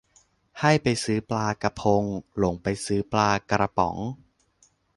[0.59, 2.03] ให้ไปซื้อปลากะพง
[2.37, 3.97] หลงไปซื้อปลากระป๋อง